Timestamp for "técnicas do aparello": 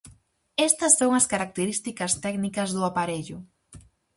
2.25-3.37